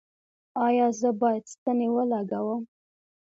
ایا 0.65 0.87
زه 0.99 1.09
باید 1.21 1.43
ستنې 1.53 1.87
ولګوم؟ 1.95 2.61